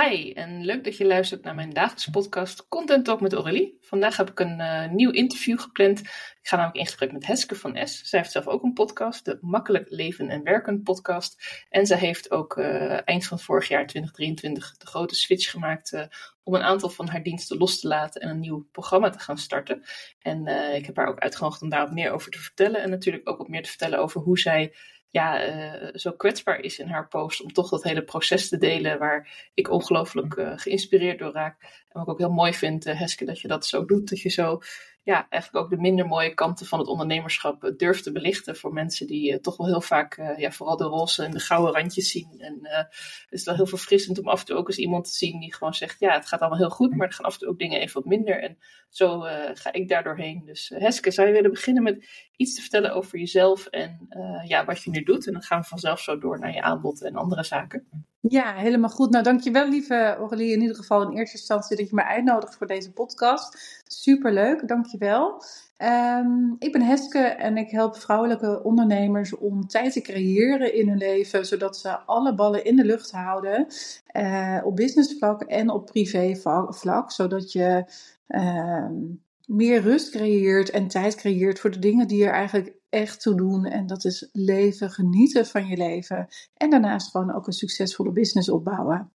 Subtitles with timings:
[0.00, 3.78] Hi, en leuk dat je luistert naar mijn dagelijkse podcast Content Talk met Aurélie.
[3.80, 6.00] Vandaag heb ik een uh, nieuw interview gepland.
[6.00, 8.08] Ik ga namelijk in gesprek met Heske van S.
[8.08, 11.64] Zij heeft zelf ook een podcast, de Makkelijk Leven en Werken podcast.
[11.68, 16.02] En zij heeft ook uh, eind van vorig jaar 2023 de grote switch gemaakt uh,
[16.42, 19.38] om een aantal van haar diensten los te laten en een nieuw programma te gaan
[19.38, 19.82] starten.
[20.18, 23.38] En ik heb haar ook uitgenodigd om daar meer over te vertellen en natuurlijk ook
[23.38, 24.74] wat meer te vertellen over hoe zij
[25.14, 28.98] ja, uh, zo kwetsbaar is in haar post om toch dat hele proces te delen
[28.98, 31.60] waar ik ongelooflijk uh, geïnspireerd door raak.
[31.62, 34.08] En wat ik ook heel mooi vind, uh, Heske, dat je dat zo doet.
[34.08, 34.60] Dat je zo
[35.04, 39.06] ja, eigenlijk ook de minder mooie kanten van het ondernemerschap durft te belichten voor mensen
[39.06, 42.34] die toch wel heel vaak ja, vooral de roze en de gouden randjes zien.
[42.38, 45.40] En het is wel heel verfrissend om af en toe ook eens iemand te zien
[45.40, 47.48] die gewoon zegt, ja, het gaat allemaal heel goed, maar er gaan af en toe
[47.48, 48.42] ook dingen even wat minder.
[48.42, 48.58] En
[48.88, 49.20] zo
[49.54, 50.42] ga ik daar doorheen.
[50.44, 54.08] Dus Heske, zou je willen beginnen met iets te vertellen over jezelf en
[54.46, 55.26] ja, wat je nu doet.
[55.26, 58.06] En dan gaan we vanzelf zo door naar je aanbod en andere zaken.
[58.28, 59.10] Ja, helemaal goed.
[59.10, 62.66] Nou, dankjewel lieve Aurélie in ieder geval in eerste instantie dat je me uitnodigt voor
[62.66, 63.82] deze podcast.
[63.86, 65.42] Superleuk, dankjewel.
[65.78, 70.98] Um, ik ben Heske en ik help vrouwelijke ondernemers om tijd te creëren in hun
[70.98, 73.66] leven, zodat ze alle ballen in de lucht houden
[74.16, 77.84] uh, op businessvlak en op privévlak, zodat je
[78.28, 78.86] uh,
[79.46, 83.64] meer rust creëert en tijd creëert voor de dingen die er eigenlijk echt toe doen.
[83.64, 86.28] En dat is leven, genieten van je leven.
[86.54, 89.12] En daarnaast gewoon ook een succesvolle business opbouwen.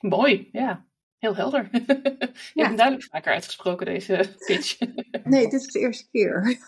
[0.00, 0.86] Mooi, ja.
[1.18, 1.68] Heel helder.
[1.72, 2.64] Je ja.
[2.64, 4.78] hebt duidelijk vaker uitgesproken, deze pitch.
[5.24, 6.58] nee, dit is de eerste keer.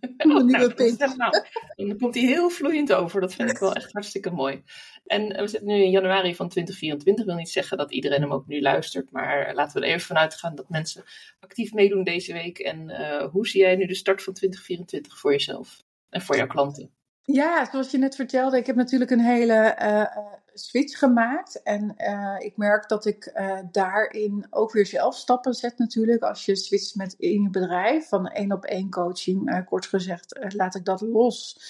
[0.18, 0.74] Oh, nou,
[1.16, 1.32] nou,
[1.76, 3.20] dan komt hij heel vloeiend over.
[3.20, 4.62] Dat vind ik wel echt hartstikke mooi.
[5.06, 7.24] En we zitten nu in januari van 2024.
[7.24, 9.10] Ik wil niet zeggen dat iedereen hem ook nu luistert.
[9.10, 11.04] Maar laten we er even vanuit gaan dat mensen
[11.40, 12.58] actief meedoen deze week.
[12.58, 16.46] En uh, hoe zie jij nu de start van 2024 voor jezelf en voor jouw
[16.46, 16.90] klanten?
[17.30, 20.16] Ja, zoals je net vertelde, ik heb natuurlijk een hele uh,
[20.52, 21.62] switch gemaakt.
[21.62, 23.32] En uh, ik merk dat ik
[23.70, 26.22] daarin ook weer zelf stappen zet natuurlijk.
[26.22, 30.74] Als je switcht met in je bedrijf van één op één coaching, kort gezegd, laat
[30.74, 31.60] ik dat los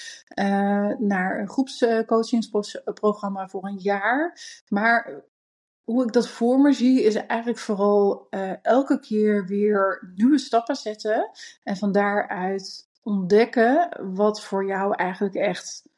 [0.99, 4.41] naar een groepscoachingsprogramma voor een jaar.
[4.69, 5.22] Maar
[5.84, 8.28] hoe ik dat voor me zie, is eigenlijk vooral
[8.62, 11.31] elke keer weer nieuwe stappen zetten.
[11.62, 15.88] En van daaruit ontdekken wat voor jou eigenlijk echt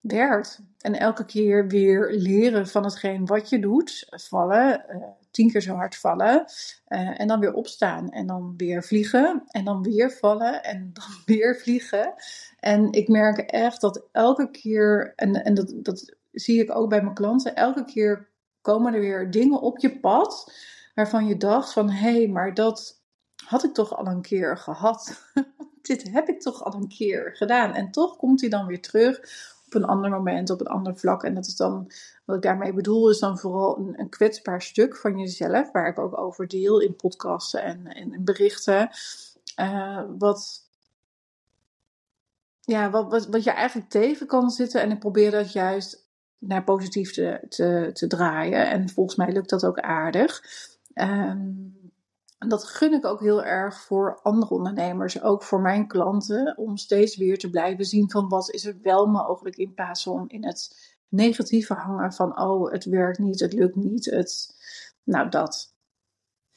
[0.00, 0.60] werkt.
[0.78, 4.06] En elke keer weer leren van hetgeen wat je doet.
[4.08, 6.44] Vallen, uh, tien keer zo hard vallen.
[6.88, 8.10] Uh, en dan weer opstaan.
[8.10, 9.42] En dan weer vliegen.
[9.46, 10.62] En dan weer vallen.
[10.62, 12.14] En dan weer vliegen.
[12.60, 17.02] En ik merk echt dat elke keer, en, en dat, dat zie ik ook bij
[17.02, 18.28] mijn klanten, elke keer
[18.60, 20.52] komen er weer dingen op je pad.
[20.94, 23.02] Waarvan je dacht van, hé, hey, maar dat
[23.44, 25.32] had ik toch al een keer gehad.
[25.88, 27.74] dit heb ik toch al een keer gedaan.
[27.74, 29.20] En toch komt hij dan weer terug
[29.66, 31.22] op een ander moment, op een ander vlak.
[31.22, 31.90] En dat is dan,
[32.24, 35.98] wat ik daarmee bedoel, is dan vooral een, een kwetsbaar stuk van jezelf, waar ik
[35.98, 38.90] ook over deel in podcasten en, in berichten.
[39.60, 40.68] Uh, wat,
[42.60, 44.80] ja, wat, wat, wat je eigenlijk tegen kan zitten.
[44.80, 46.06] En ik probeer dat juist
[46.38, 47.46] naar positief te,
[47.94, 48.70] te, draaien.
[48.70, 50.42] En volgens mij lukt dat ook aardig.
[50.94, 51.77] En
[52.38, 57.16] dat gun ik ook heel erg voor andere ondernemers, ook voor mijn klanten, om steeds
[57.16, 60.96] weer te blijven zien van wat is er wel mogelijk in plaats van in het
[61.08, 64.56] negatieve hangen van oh, het werkt niet, het lukt niet, het,
[65.04, 65.76] nou dat.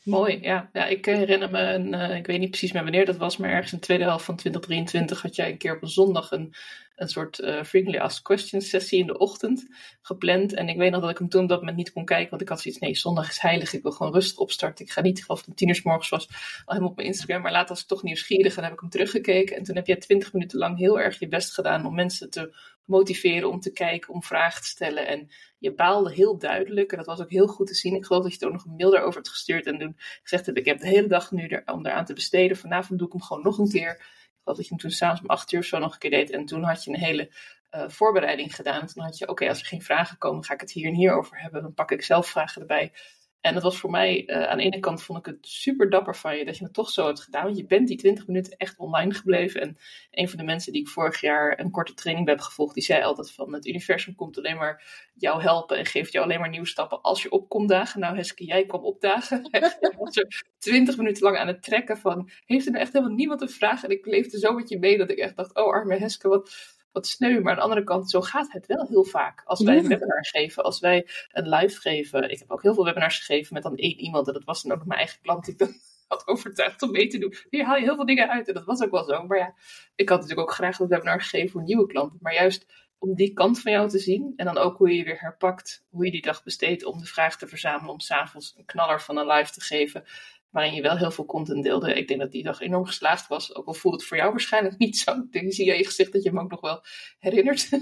[0.04, 0.70] Mooi, ja.
[0.74, 3.50] ja ik herinner me, een, uh, ik weet niet precies meer wanneer dat was, maar
[3.50, 6.54] ergens in de tweede helft van 2023 had jij een keer op een zondag een,
[7.02, 9.68] een soort uh, frequently asked questions sessie in de ochtend
[10.02, 10.54] gepland.
[10.54, 12.42] En ik weet nog dat ik hem toen op dat moment niet kon kijken, want
[12.42, 14.86] ik had zoiets, nee, zondag is heilig, ik wil gewoon rustig opstarten.
[14.86, 16.36] Ik ga niet, ik geloof dat tien uur morgens was, al
[16.66, 19.56] helemaal op mijn Instagram, maar later was ik toch nieuwsgierig en heb ik hem teruggekeken.
[19.56, 22.56] En toen heb jij twintig minuten lang heel erg je best gedaan om mensen te
[22.86, 25.08] motiveren om te kijken, om vragen te stellen.
[25.08, 26.92] En je baalde heel duidelijk.
[26.92, 27.96] En dat was ook heel goed te zien.
[27.96, 29.66] Ik geloof dat je er ook nog een mail daarover hebt gestuurd.
[29.66, 32.58] En toen gezegd hebt, ik heb de hele dag nu er, om eraan te besteden.
[32.58, 34.06] Vanavond doe ik hem gewoon nog een keer.
[34.44, 36.30] Dat je hem toen s'avonds om acht uur of zo nog een keer deed.
[36.30, 37.32] En toen had je een hele
[37.72, 38.82] uh, voorbereiding gedaan.
[38.82, 40.96] En toen had je, oké, als er geen vragen komen, ga ik het hier en
[40.96, 41.62] hier over hebben.
[41.62, 42.94] Dan pak ik zelf vragen erbij.
[43.42, 46.16] En dat was voor mij, uh, aan de ene kant vond ik het super dapper
[46.16, 47.44] van je dat je het toch zo hebt gedaan.
[47.44, 49.62] Want je bent die 20 minuten echt online gebleven.
[49.62, 49.78] En
[50.12, 53.04] een van de mensen die ik vorig jaar een korte training heb gevolgd, die zei
[53.04, 54.84] altijd van het universum komt alleen maar
[55.14, 58.00] jou helpen en geeft jou alleen maar nieuwe stappen als je opkomt dagen.
[58.00, 59.44] Nou Heske, jij kwam opdagen.
[59.52, 63.16] ik was er 20 minuten lang aan het trekken van, heeft er nou echt helemaal
[63.16, 63.84] niemand een vraag?
[63.84, 66.80] En ik leefde zo met je mee dat ik echt dacht, oh arme Heske, wat
[66.92, 67.42] wat sneu.
[67.42, 69.42] Maar aan de andere kant, zo gaat het wel heel vaak.
[69.46, 72.30] Als wij een webinar geven, als wij een live geven.
[72.30, 74.28] Ik heb ook heel veel webinars gegeven met dan één iemand.
[74.28, 75.74] En dat was dan ook mijn eigen klant die ik dan
[76.08, 77.34] had overtuigd om mee te doen.
[77.50, 78.48] Hier haal je heel veel dingen uit.
[78.48, 79.24] En dat was ook wel zo.
[79.24, 79.54] Maar ja,
[79.96, 82.20] ik had natuurlijk ook graag dat webinar gegeven voor nieuwe klanten.
[82.22, 82.66] Maar juist
[82.98, 84.34] om die kant van jou te zien.
[84.36, 87.06] En dan ook hoe je je weer herpakt, hoe je die dag besteedt om de
[87.06, 90.04] vraag te verzamelen om s'avonds een knaller van een live te geven
[90.52, 91.94] waarin je wel heel veel content deelde.
[91.94, 93.56] Ik denk dat die dag enorm geslaagd was.
[93.56, 95.28] Ook al voelt het voor jou waarschijnlijk niet zo.
[95.32, 96.84] Ik zie je je gezicht dat je hem ook nog wel
[97.20, 97.70] herinnert.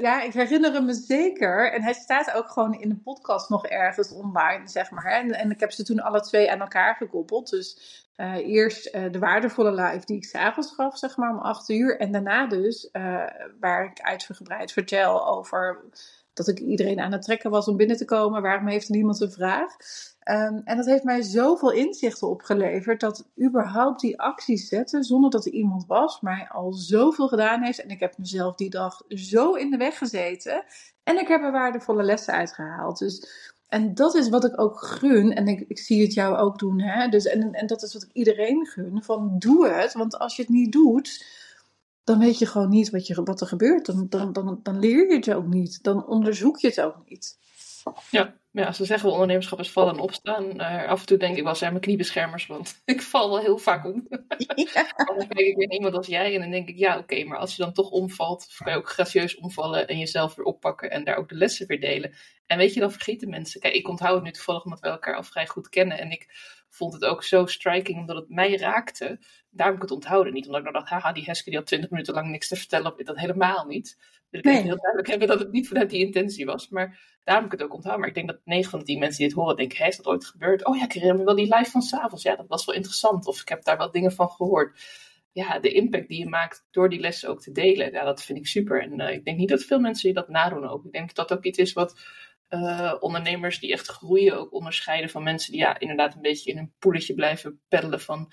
[0.00, 1.72] Ja, ik herinner me zeker.
[1.72, 5.04] En hij staat ook gewoon in de podcast nog ergens online, zeg maar.
[5.04, 7.50] En, en ik heb ze toen alle twee aan elkaar gekoppeld.
[7.50, 11.68] Dus uh, eerst uh, de waardevolle live die ik s'avonds gaf, zeg maar, om acht
[11.68, 11.98] uur.
[11.98, 13.26] En daarna dus, uh,
[13.60, 15.84] waar ik uitgebreid vertel over
[16.34, 18.42] dat ik iedereen aan het trekken was om binnen te komen.
[18.42, 19.76] Waarom heeft niemand een vraag?
[20.30, 25.46] Um, en dat heeft mij zoveel inzichten opgeleverd dat überhaupt die acties zetten, zonder dat
[25.46, 27.82] er iemand was, mij al zoveel gedaan heeft.
[27.82, 30.64] En ik heb mezelf die dag zo in de weg gezeten.
[31.02, 32.98] En ik heb er waardevolle lessen uitgehaald.
[32.98, 33.28] Dus,
[33.68, 35.32] en dat is wat ik ook gun.
[35.32, 36.80] En ik, ik zie het jou ook doen.
[36.80, 37.08] Hè?
[37.08, 39.02] Dus, en, en dat is wat ik iedereen gun.
[39.02, 39.92] Van doe het.
[39.92, 41.24] Want als je het niet doet,
[42.04, 43.86] dan weet je gewoon niet wat, je, wat er gebeurt.
[43.86, 45.82] Dan, dan, dan, dan leer je het ook niet.
[45.82, 47.38] Dan onderzoek je het ook niet.
[48.10, 50.60] Ja, ja, ze zeggen wel ondernemerschap is vallen en opstaan.
[50.60, 53.58] Uh, af en toe denk ik wel, zijn mijn kniebeschermers, want ik val wel heel
[53.58, 54.06] vaak om.
[54.54, 54.92] Ja.
[54.96, 57.56] dan kijk ik weer iemand als jij en dan denk ik, ja oké, maar als
[57.56, 61.16] je dan toch omvalt, kan je ook gracieus omvallen en jezelf weer oppakken en daar
[61.16, 62.14] ook de lessen weer delen.
[62.46, 63.60] En weet je, dan vergeten mensen.
[63.60, 66.26] Kijk, ik onthoud het nu toevallig omdat we elkaar al vrij goed kennen en ik
[66.68, 69.18] vond het ook zo striking omdat het mij raakte.
[69.50, 70.32] Daar heb ik het onthouden.
[70.32, 72.56] Niet omdat ik nou dacht, haha, die Heske die had twintig minuten lang niks te
[72.56, 73.04] vertellen.
[73.04, 73.96] Dat helemaal niet.
[74.34, 74.62] Ik nee.
[74.62, 76.68] heel duidelijk hebben dat het niet vanuit die intentie was.
[76.68, 78.00] Maar daarom heb ik het ook onthouden.
[78.00, 79.96] Maar ik denk dat negen van de tien mensen die dit horen denken, hé, is
[79.96, 80.64] dat ooit gebeurd?
[80.64, 82.22] Oh ja, ik herinner me wel die live van s'avonds.
[82.22, 83.26] Ja, dat was wel interessant.
[83.26, 84.80] Of ik heb daar wel dingen van gehoord.
[85.32, 88.38] Ja, de impact die je maakt door die lessen ook te delen, ja, dat vind
[88.38, 88.82] ik super.
[88.82, 90.84] En uh, ik denk niet dat veel mensen je dat nadoen ook.
[90.84, 92.00] Ik denk dat dat ook iets is wat
[92.50, 96.58] uh, ondernemers die echt groeien ook onderscheiden van mensen die ja, inderdaad een beetje in
[96.58, 98.32] een poeletje blijven peddelen van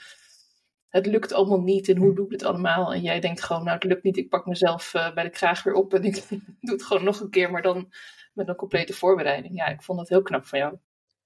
[0.91, 2.93] het lukt allemaal niet en hoe doe ik het allemaal?
[2.93, 5.63] En jij denkt gewoon, nou het lukt niet, ik pak mezelf uh, bij de kraag
[5.63, 6.27] weer op en ik
[6.61, 7.91] doe het gewoon nog een keer, maar dan
[8.33, 9.55] met een complete voorbereiding.
[9.55, 10.77] Ja, ik vond dat heel knap van jou.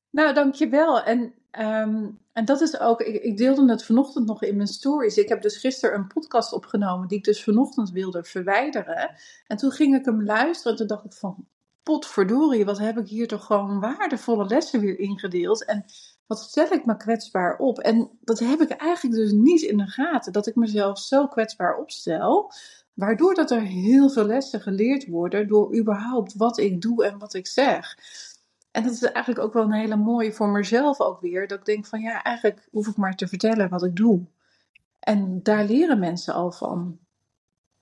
[0.09, 1.03] Nou, dankjewel.
[1.03, 1.19] En,
[1.59, 5.17] um, en dat is ook, ik, ik, deelde het vanochtend nog in mijn stories.
[5.17, 9.15] Ik heb dus gisteren een podcast opgenomen die ik dus vanochtend wilde verwijderen.
[9.47, 11.47] En toen ging ik hem luisteren en toen dacht ik van,
[11.83, 15.65] potverdorie, wat heb ik hier toch gewoon waardevolle lessen weer ingedeeld.
[15.65, 15.85] En
[16.27, 17.79] wat stel ik me kwetsbaar op?
[17.79, 21.77] En dat heb ik eigenlijk dus niet in de gaten, dat ik mezelf zo kwetsbaar
[21.77, 22.51] opstel.
[22.93, 27.33] Waardoor dat er heel veel lessen geleerd worden door überhaupt wat ik doe en wat
[27.33, 27.97] ik zeg.
[28.71, 31.47] En dat is eigenlijk ook wel een hele mooie voor mezelf ook weer.
[31.47, 34.25] Dat ik denk van ja, eigenlijk hoef ik maar te vertellen wat ik doe.
[34.99, 36.99] En daar leren mensen al van.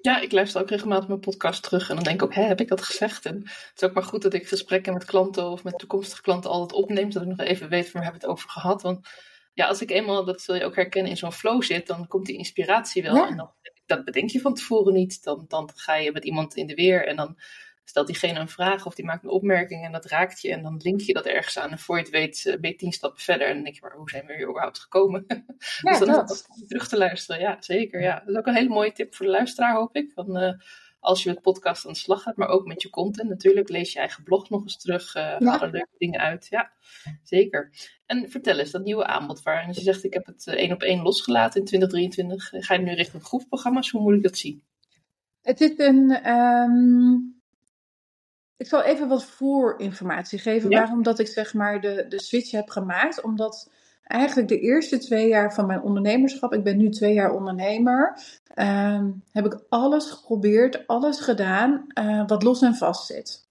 [0.05, 2.59] Ja, ik luister ook regelmatig mijn podcast terug en dan denk ik ook, hè, heb
[2.59, 3.25] ik dat gezegd?
[3.25, 6.49] En het is ook maar goed dat ik gesprekken met klanten of met toekomstige klanten
[6.49, 8.81] altijd opneem, zodat ik nog even weet van waar hebben we het over gehad.
[8.81, 9.07] Want
[9.53, 12.25] ja, als ik eenmaal, dat zul je ook herkennen, in zo'n flow zit, dan komt
[12.25, 13.27] die inspiratie wel.
[13.27, 13.51] En dan,
[13.85, 15.23] dat bedenk je van tevoren niet.
[15.23, 17.37] Dan, dan ga je met iemand in de weer en dan
[17.85, 20.79] stelt diegene een vraag of die maakt een opmerking en dat raakt je en dan
[20.83, 23.21] link je dat ergens aan en voor je het weet eh, ben je tien stappen
[23.21, 25.25] verder en dan denk je maar hoe zijn we hier überhaupt gekomen?
[25.81, 26.31] Ja, dus dan dat.
[26.31, 27.41] is het terug te luisteren.
[27.41, 28.01] Ja, zeker.
[28.01, 28.19] Ja.
[28.19, 30.11] Dat is ook een hele mooie tip voor de luisteraar hoop ik.
[30.11, 30.53] Van, uh,
[30.99, 33.69] als je met podcast aan de slag gaat, maar ook met je content natuurlijk.
[33.69, 35.61] Lees je eigen blog nog eens terug, uh, ja.
[35.61, 36.47] er leuke dingen uit.
[36.49, 36.71] Ja,
[37.23, 37.71] zeker.
[38.05, 41.01] En vertel eens, dat nieuwe aanbod waarin je zegt ik heb het één op één
[41.01, 42.65] losgelaten in 2023.
[42.65, 43.89] Ga je nu richting groepprogramma's?
[43.89, 44.63] Hoe moet ik dat zien?
[45.41, 47.41] Het is een, um,
[48.63, 50.69] ik zal even wat voorinformatie geven.
[50.69, 53.21] Waarom dat ik zeg maar de, de switch heb gemaakt.
[53.21, 53.69] Omdat
[54.03, 58.17] eigenlijk de eerste twee jaar van mijn ondernemerschap, ik ben nu twee jaar ondernemer,
[58.55, 63.47] uh, heb ik alles geprobeerd, alles gedaan uh, wat los en vast zit.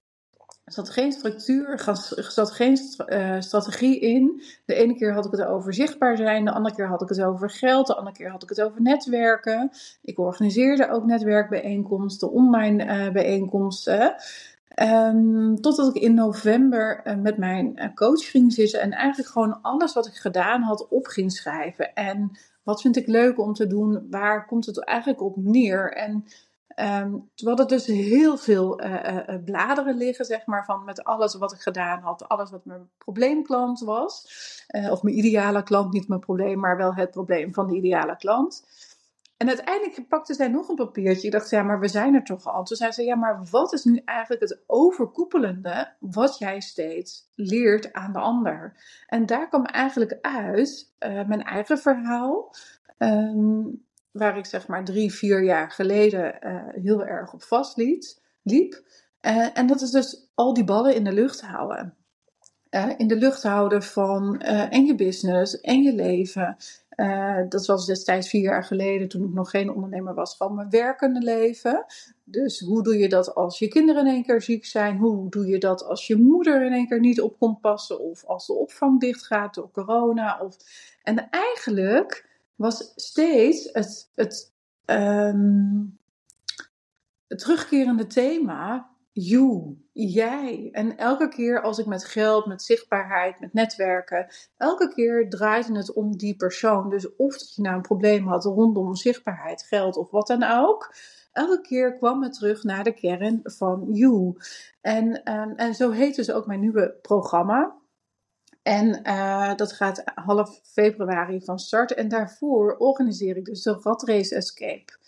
[0.65, 1.69] Er zat geen structuur,
[2.17, 4.43] er zat geen uh, strategie in.
[4.65, 7.23] De ene keer had ik het over zichtbaar zijn, de andere keer had ik het
[7.23, 9.71] over geld, de andere keer had ik het over netwerken.
[10.03, 14.15] Ik organiseerde ook netwerkbijeenkomsten, online uh, bijeenkomsten.
[14.81, 19.63] Um, totdat ik in november uh, met mijn uh, coach ging zitten en eigenlijk gewoon
[19.63, 21.95] alles wat ik gedaan had op ging schrijven.
[21.95, 24.07] En wat vind ik leuk om te doen?
[24.11, 25.93] Waar komt het eigenlijk op neer?
[25.93, 26.25] En
[27.03, 31.53] um, we hadden dus heel veel uh, bladeren liggen, zeg maar, van met alles wat
[31.53, 32.29] ik gedaan had.
[32.29, 34.27] Alles wat mijn probleemklant was.
[34.91, 38.65] of mijn ideale klant, niet mijn probleem, maar wel het probleem van de ideale klant.
[39.43, 41.27] En uiteindelijk pakte zij nog een papiertje.
[41.27, 42.65] Ik dacht, ja, maar we zijn er toch al.
[42.65, 47.93] Toen zei ze, ja, maar wat is nu eigenlijk het overkoepelende wat jij steeds leert
[47.93, 48.77] aan de ander?
[49.07, 52.55] En daar kwam eigenlijk uit uh, mijn eigen verhaal.
[52.99, 58.03] Um, waar ik zeg maar drie, vier jaar geleden uh, heel erg op vastliep.
[58.43, 58.83] Liep.
[59.21, 61.95] Uh, en dat is dus al die ballen in de lucht houden.
[62.97, 66.57] in de lucht houden van en je business en je leven
[66.97, 70.71] Uh, dat was destijds vier jaar geleden, toen ik nog geen ondernemer was, gewoon mijn
[70.71, 71.85] werkende leven.
[72.25, 74.99] Dus hoe doe je dat als je kinderen in één keer ziek zijn?
[74.99, 78.01] Hoe doe je dat als je moeder in één keer niet op komt passen?
[78.01, 80.41] Of als de opvang dichtgaat door corona?
[80.41, 80.57] Of...
[81.03, 84.53] En eigenlijk was steeds het, het,
[84.87, 85.99] um,
[87.27, 90.69] het terugkerende thema you, jij.
[90.73, 94.27] En elke keer als ik met geld, met zichtbaarheid, met netwerken,
[94.57, 96.91] elke keer draaide het om die persoon.
[96.91, 100.95] Dus of dat je nou een probleem had rondom zichtbaarheid, geld of wat dan ook.
[101.33, 104.37] Elke keer kwam het terug naar de kern van you.
[104.81, 107.81] En, ehm, en zo heet dus ook mijn nieuwe programma.
[108.63, 111.95] En uh, dat gaat half februari van start.
[111.95, 114.99] En daarvoor organiseer ik dus de Ratrace Escape.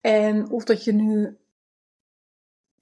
[0.00, 1.36] En of dat je nu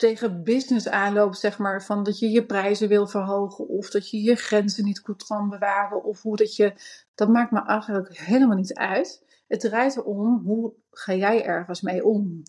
[0.01, 4.23] tegen business aanloopt, zeg maar, van dat je je prijzen wil verhogen of dat je
[4.23, 6.73] je grenzen niet goed kan bewaren of hoe dat je,
[7.15, 9.25] dat maakt me eigenlijk helemaal niet uit.
[9.49, 12.43] Het draait erom, hoe ga jij ergens mee om?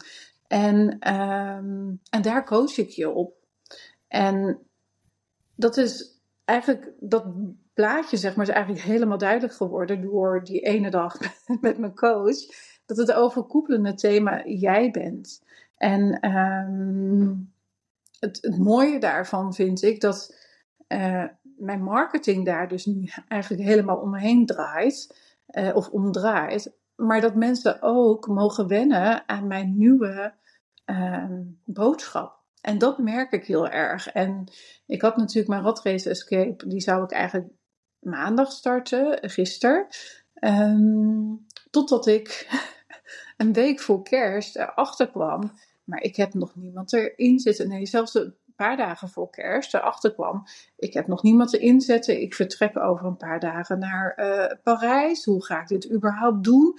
[0.47, 0.77] En,
[1.13, 3.33] um, en daar coach ik je op.
[4.07, 4.59] En
[5.55, 7.25] dat is eigenlijk, dat
[7.73, 11.17] plaatje zeg maar, is eigenlijk helemaal duidelijk geworden door die ene dag
[11.61, 12.37] met mijn coach.
[12.85, 15.41] Dat het overkoepelende thema jij bent.
[15.81, 17.53] En um,
[18.19, 20.35] het, het, mooie daarvan vind ik dat
[20.87, 21.25] uh,
[21.57, 25.15] mijn marketing daar dus nu eigenlijk helemaal omheen draait.
[25.51, 26.71] Uh, of omdraait.
[26.95, 30.33] Maar dat mensen ook mogen wennen aan mijn nieuwe
[30.85, 32.39] uh, boodschap.
[32.61, 34.07] En dat merk ik heel erg.
[34.07, 34.51] En
[34.85, 36.67] ik had natuurlijk mijn ratrace escape.
[36.67, 37.51] Die zou ik eigenlijk
[37.99, 39.87] maandag starten, gisteren.
[40.39, 42.47] Um, totdat ik
[43.37, 45.51] een week voor kerst erachter kwam
[45.83, 47.67] maar ik heb nog niemand erin zitten.
[47.67, 50.43] Nee, zelfs een paar dagen voor kerst erachter kwam.
[50.75, 52.21] Ik heb nog niemand erin zetten.
[52.21, 55.25] Ik vertrek over een paar dagen naar uh, Parijs.
[55.25, 56.77] Hoe ga ik dit überhaupt doen?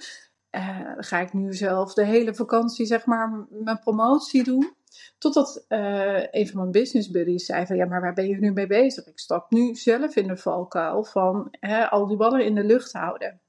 [0.51, 4.73] Uh, ga ik nu zelf de hele vakantie, zeg maar, mijn promotie doen?
[5.17, 8.51] Totdat uh, een van mijn business buddies zei van, ja, maar waar ben je nu
[8.51, 9.07] mee bezig?
[9.07, 12.93] Ik stap nu zelf in de valkuil van hè, al die ballen in de lucht
[12.93, 13.41] houden.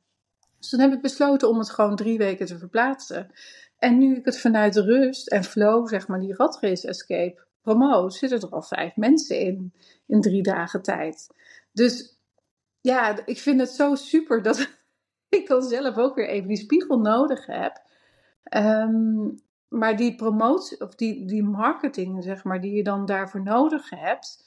[0.58, 3.30] Dus toen heb ik besloten om het gewoon drie weken te verplaatsen.
[3.84, 8.40] En nu ik het vanuit rust en flow, zeg maar, die ratrace escape promote, zitten
[8.40, 9.72] er al vijf mensen in,
[10.06, 11.26] in drie dagen tijd.
[11.72, 12.18] Dus
[12.80, 14.68] ja, ik vind het zo super dat
[15.38, 17.82] ik dan zelf ook weer even die spiegel nodig heb.
[18.56, 19.34] Um,
[19.68, 24.44] maar die promotie, of die, die marketing, zeg maar, die je dan daarvoor nodig hebt,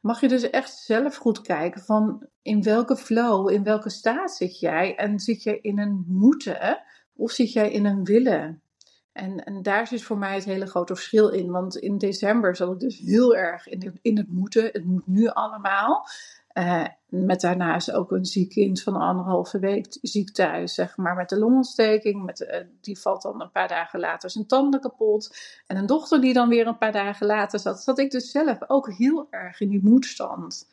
[0.00, 4.58] mag je dus echt zelf goed kijken van in welke flow, in welke staat zit
[4.58, 4.96] jij?
[4.96, 6.82] En zit je in een moeten
[7.14, 8.62] of zit jij in een willen?
[9.12, 11.50] En, en daar zit voor mij het hele grote verschil in.
[11.50, 14.64] Want in december zat ik dus heel erg in, in het moeten.
[14.64, 16.06] Het moet nu allemaal.
[16.54, 21.28] Uh, met daarnaast ook een ziek kind van anderhalve week ziek thuis, zeg maar, met
[21.28, 22.24] de longontsteking.
[22.24, 25.36] Met, uh, die valt dan een paar dagen later zijn tanden kapot.
[25.66, 27.82] En een dochter die dan weer een paar dagen later zat.
[27.82, 30.68] Zat ik dus zelf ook heel erg in die moedstand.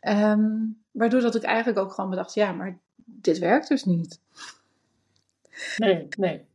[0.00, 4.20] Um, waardoor dat ik eigenlijk ook gewoon bedacht, ja, maar dit werkt dus niet.
[5.76, 6.47] Nee, nee.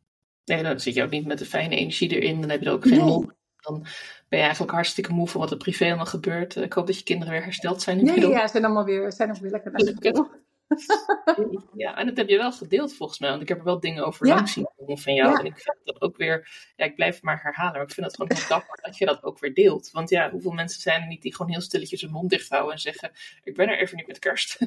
[0.46, 2.42] Nee, dan zit je ook niet met de fijne energie erin.
[2.42, 3.30] Dan heb je er ook geen lol.
[3.58, 3.82] Dan
[4.30, 6.56] ben je eigenlijk hartstikke moe van wat er privé allemaal gebeurt.
[6.56, 8.04] Ik hoop dat je kinderen weer hersteld zijn.
[8.04, 10.30] Nee, ja, ze zijn allemaal weer, zijn ook weer lekker naar school.
[11.84, 13.30] ja, en dat heb je wel gedeeld volgens mij.
[13.30, 14.36] Want ik heb er wel dingen over ja.
[14.36, 15.40] langs zien komen van jou.
[15.40, 17.74] En ik vind dat ook weer, ja, ik blijf het maar herhalen.
[17.74, 19.92] Maar ik vind het gewoon heel dapper dat je dat ook weer deelt.
[19.92, 22.74] Want ja, hoeveel mensen zijn er niet die gewoon heel stilletjes hun mond dicht houden
[22.74, 23.12] en zeggen:
[23.44, 24.58] Ik ben er even niet met kerst.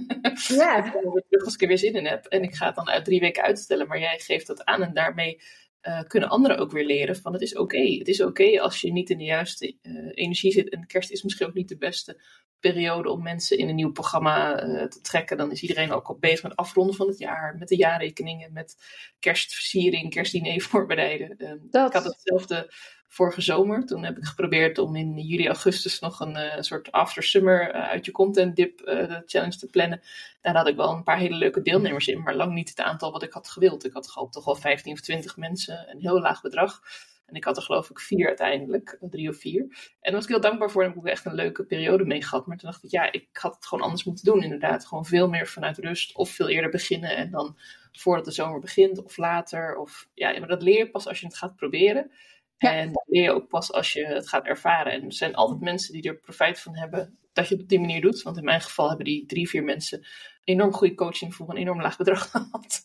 [0.48, 0.84] Ja.
[0.84, 2.26] ik ben er terug als ik er weer zin in heb.
[2.26, 3.86] En ik ga het dan uit drie weken uitstellen.
[3.86, 5.40] Maar jij geeft dat aan en daarmee
[5.88, 7.82] uh, kunnen anderen ook weer leren van het is oké.
[7.98, 10.68] Het is oké als je niet in de juiste uh, energie zit.
[10.68, 12.22] En kerst is misschien ook niet de beste
[12.60, 15.36] periode om mensen in een nieuw programma uh, te trekken.
[15.36, 18.76] Dan is iedereen ook al bezig met afronden van het jaar, met de jaarrekeningen, met
[19.18, 21.30] kerstversiering, kerstdiner voorbereiden.
[21.70, 22.72] Ik had hetzelfde
[23.08, 23.86] vorige zomer.
[23.86, 27.88] Toen heb ik geprobeerd om in juli, augustus nog een uh, soort after summer uh,
[27.88, 30.00] uit je content dip uh, challenge te plannen.
[30.40, 33.12] Daar had ik wel een paar hele leuke deelnemers in, maar lang niet het aantal
[33.12, 33.84] wat ik had gewild.
[33.84, 36.80] Ik had gehoopt toch wel 15 of 20 mensen, een heel laag bedrag.
[37.26, 39.60] En ik had er geloof ik vier uiteindelijk, drie of vier.
[39.60, 39.68] En
[40.00, 40.82] daar was ik heel dankbaar voor.
[40.82, 42.46] En heb ik echt een leuke periode mee gehad.
[42.46, 44.86] Maar toen dacht ik, ja, ik had het gewoon anders moeten doen inderdaad.
[44.86, 47.16] Gewoon veel meer vanuit rust of veel eerder beginnen.
[47.16, 47.56] En dan
[47.92, 49.76] voordat de zomer begint of later.
[49.76, 52.10] Of, ja, maar dat leer je pas als je het gaat proberen.
[52.58, 54.92] En dat leer je ook pas als je het gaat ervaren.
[54.92, 57.18] En er zijn altijd mensen die er profijt van hebben.
[57.32, 58.22] dat je het op die manier doet.
[58.22, 60.06] Want in mijn geval hebben die drie, vier mensen
[60.46, 62.84] enorm goede coaching voor een enorm laag bedrag gehad.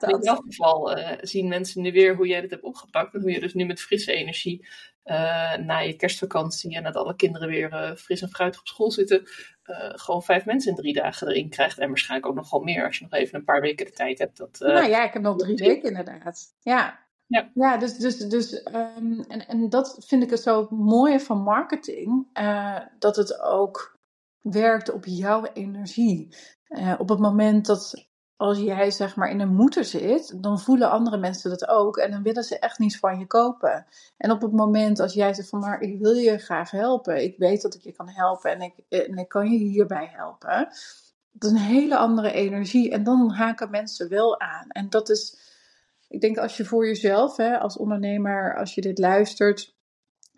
[0.00, 3.14] In elk geval uh, zien mensen nu weer hoe jij dit hebt opgepakt.
[3.14, 4.66] En hoe je dus nu met frisse energie
[5.04, 8.90] uh, na je kerstvakantie en dat alle kinderen weer uh, fris en fruitig op school
[8.90, 9.22] zitten,
[9.94, 11.78] gewoon vijf mensen in drie dagen erin krijgt.
[11.78, 14.18] En waarschijnlijk ook nog wel meer als je nog even een paar weken de tijd
[14.18, 14.36] hebt.
[14.36, 16.54] Dat, nou ja, ik heb nog drie weken inderdaad.
[16.60, 17.08] Ja.
[17.30, 21.42] Ja, ja dus, dus, dus um, en, en dat vind ik het zo mooie van
[21.42, 22.26] marketing,
[22.98, 23.98] dat het ook
[24.40, 26.36] werkt op jouw energie.
[26.68, 30.90] Uh, op het moment dat als jij zeg maar in een moeten zit, dan voelen
[30.90, 33.86] andere mensen dat ook en dan willen ze echt niets van je kopen.
[34.16, 37.38] En op het moment als jij zegt van maar ik wil je graag helpen, ik
[37.38, 40.68] weet dat ik je kan helpen en ik, en ik kan je hierbij helpen.
[41.32, 44.68] Dat is een hele andere energie en dan haken mensen wel aan.
[44.68, 45.38] En dat is,
[46.10, 49.76] ik denk als je voor jezelf, hè, als ondernemer, als je dit luistert,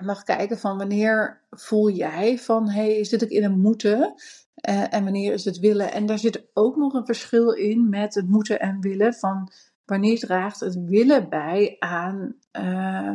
[0.03, 4.15] mag kijken van wanneer voel jij van hey, zit ik in een moeten?
[4.69, 5.93] Uh, en wanneer is het willen?
[5.93, 9.15] En daar zit ook nog een verschil in met het moeten en willen.
[9.15, 9.53] Van
[9.85, 13.09] wanneer draagt het willen bij aan, uh,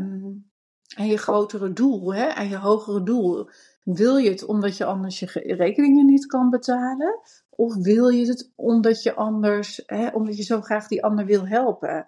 [0.96, 2.34] aan je grotere doel, hè?
[2.34, 3.50] aan je hogere doel.
[3.84, 7.20] Wil je het omdat je anders je rekeningen niet kan betalen?
[7.50, 11.48] Of wil je het omdat je anders, hè, omdat je zo graag die ander wil
[11.48, 12.08] helpen?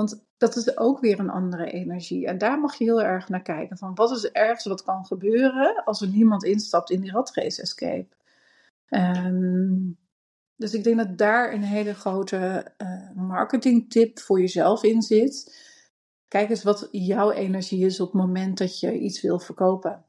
[0.00, 2.26] Want dat is ook weer een andere energie.
[2.26, 3.78] En daar mag je heel erg naar kijken.
[3.78, 8.08] Van wat is ergste wat kan gebeuren als er niemand instapt in die ratrace escape?
[8.88, 9.98] Um,
[10.56, 15.56] dus ik denk dat daar een hele grote uh, marketingtip voor jezelf in zit.
[16.28, 20.04] Kijk eens wat jouw energie is op het moment dat je iets wil verkopen.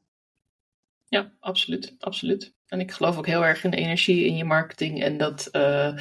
[1.08, 2.54] Ja, absoluut, absoluut.
[2.66, 5.96] En ik geloof ook heel erg in de energie in je marketing en dat uh,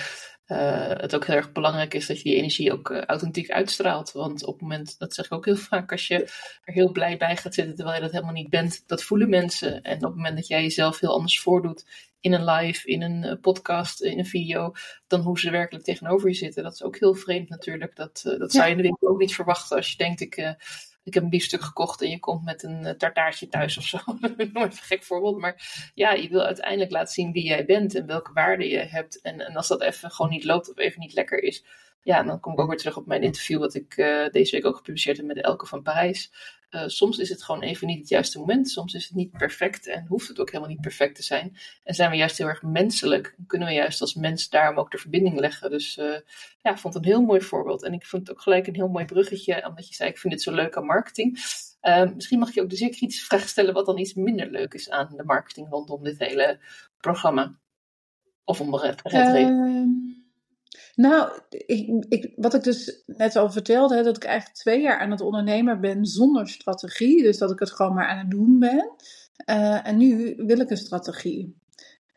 [0.52, 4.12] uh, het ook heel erg belangrijk is dat je die energie ook uh, authentiek uitstraalt.
[4.12, 6.24] Want op het moment, dat zeg ik ook heel vaak, als je
[6.64, 9.82] er heel blij bij gaat zitten terwijl je dat helemaal niet bent, dat voelen mensen.
[9.82, 11.86] En op het moment dat jij jezelf heel anders voordoet
[12.20, 14.74] in een live, in een uh, podcast, in een video,
[15.08, 16.64] dan hoe ze werkelijk tegenover je zitten.
[16.64, 17.96] Dat is ook heel vreemd natuurlijk.
[17.96, 20.56] Dat, dat zou je in de winkel ook niet verwachten als je denkt, ik
[21.04, 23.98] ik heb een biefstuk gekocht en je komt met een uh, tartaartje thuis of zo.
[24.54, 25.38] Nooit een gek voorbeeld.
[25.38, 29.22] Maar ja, je wil uiteindelijk laten zien wie jij bent en welke waarden je hebt.
[29.22, 31.64] En, en als dat even gewoon niet loopt of even niet lekker is,
[32.04, 34.66] ja, dan kom ik ook weer terug op mijn interview, wat ik uh, deze week
[34.66, 36.32] ook gepubliceerd heb met Elke van Parijs.
[36.72, 38.70] Uh, soms is het gewoon even niet het juiste moment.
[38.70, 41.58] Soms is het niet perfect en hoeft het ook helemaal niet perfect te zijn.
[41.84, 43.36] En zijn we juist heel erg menselijk.
[43.48, 45.70] kunnen we juist als mens daarom ook de verbinding leggen.
[45.70, 46.06] Dus uh,
[46.62, 47.84] ja, ik vond het een heel mooi voorbeeld.
[47.84, 49.68] En ik vond het ook gelijk een heel mooi bruggetje.
[49.68, 51.32] Omdat je zei, ik vind dit zo leuk aan marketing.
[52.16, 54.90] Misschien mag je ook de zeer kritische vraag stellen wat dan iets minder leuk is
[54.90, 56.60] aan de marketing rondom dit hele
[56.98, 57.60] programma.
[58.44, 60.21] Of om ehm,
[60.96, 65.12] nou, ik, ik, wat ik dus net al vertelde, dat ik eigenlijk twee jaar aan
[65.12, 67.24] het ondernemen ben zonder strategie.
[67.24, 68.92] Dus dat ik het gewoon maar aan het doen ben.
[69.46, 71.60] Uh, en nu wil ik een strategie.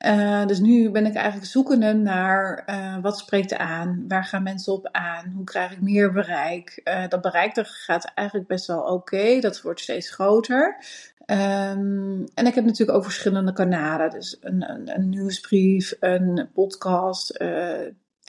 [0.06, 4.72] Uh, dus nu ben ik eigenlijk zoekende naar uh, wat spreekt aan, waar gaan mensen
[4.72, 6.80] op aan, hoe krijg ik meer bereik.
[7.08, 10.76] dat bereik gaat eigenlijk best wel oké, dat wordt steeds groter.
[11.26, 17.38] Um, en ik heb natuurlijk ook verschillende kanalen, dus een, een nieuwsbrief, een podcast,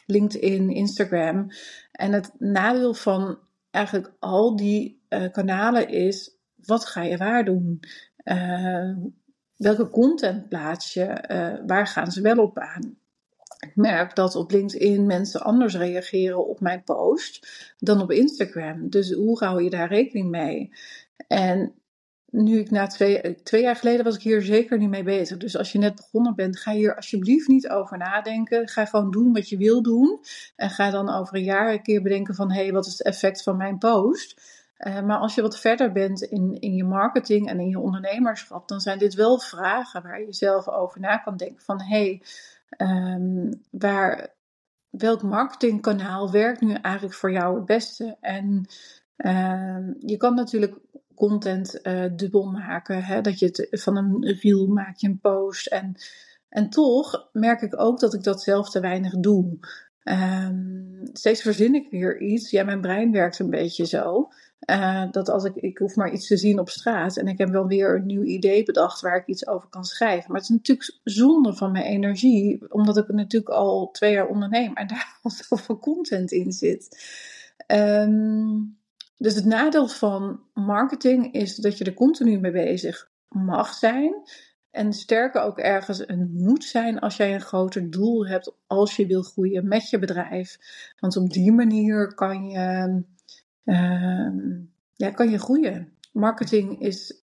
[0.06, 1.48] LinkedIn, Instagram.
[1.92, 3.40] En het nadeel van
[3.72, 7.80] eigenlijk al die uh, kanalen is, wat ga je waar doen?
[8.24, 8.98] Uh,
[9.56, 11.24] welke content plaats je?
[11.32, 12.98] Uh, waar gaan ze wel op aan?
[13.60, 18.90] Ik merk dat op LinkedIn mensen anders reageren op mijn post dan op Instagram.
[18.90, 20.72] Dus hoe hou je daar rekening mee?
[21.28, 21.74] En
[22.44, 25.38] nu ik na twee, twee jaar geleden was ik hier zeker niet mee bezig.
[25.38, 28.68] Dus als je net begonnen bent, ga hier alsjeblieft niet over nadenken.
[28.68, 30.20] Ga gewoon doen wat je wil doen.
[30.56, 33.08] En ga dan over een jaar een keer bedenken van, hé, hey, wat is het
[33.08, 34.42] effect van mijn post?
[34.80, 38.68] Uh, maar als je wat verder bent in, in je marketing en in je ondernemerschap,
[38.68, 41.62] dan zijn dit wel vragen waar je zelf over na kan denken.
[41.62, 42.22] Van hé,
[42.78, 44.28] hey, um, waar,
[44.90, 48.18] welk marketingkanaal werkt nu eigenlijk voor jou het beste?
[48.22, 48.66] En
[49.18, 50.78] uh, je kan natuurlijk
[51.16, 53.04] content uh, dubbel maken.
[53.04, 53.22] Hè?
[53.22, 55.68] Dat je het van een reel maak je een post.
[55.68, 55.96] En,
[56.50, 59.58] en toch merk ik ook dat ik dat zelf te weinig doe.
[60.04, 62.50] Um, steeds verzin ik weer iets.
[62.50, 64.28] Ja, mijn brein werkt een beetje zo.
[64.70, 67.50] Uh, dat als ik, ik hoef maar iets te zien op straat en ik heb
[67.50, 70.32] wel weer een nieuw idee bedacht waar ik iets over kan schrijven.
[70.32, 74.74] Maar het is natuurlijk zonde van mijn energie, omdat ik natuurlijk al twee jaar onderneem
[74.74, 76.98] en daar al zoveel content in zit.
[77.68, 78.78] Um,
[79.18, 84.14] dus het nadeel van marketing is dat je er continu mee bezig mag zijn.
[84.72, 89.06] En sterker ook ergens een moet zijn als jij een groter doel hebt als je
[89.06, 90.58] wil groeien met je bedrijf.
[91.00, 93.04] Want op die manier kan je,
[93.66, 94.30] uh,
[94.94, 95.94] ja, kan je groeien.
[96.12, 97.24] Marketing is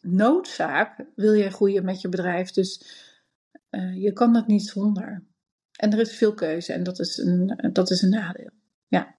[0.00, 2.50] noodzaak, wil je groeien met je bedrijf.
[2.50, 2.98] Dus
[3.94, 5.24] je kan dat niet zonder.
[5.76, 8.50] En er is veel keuze en dat is een, dat is een nadeel.
[8.88, 9.18] Ja.